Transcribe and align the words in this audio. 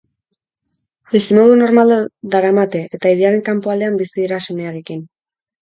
Bizimodu 1.11 1.57
normala 1.59 1.99
daramate 2.37 2.83
eta 2.99 3.13
hiriaren 3.13 3.47
kanpoaldean 3.51 4.01
bizi 4.03 4.15
dira 4.23 4.45
semearekin. 4.51 5.09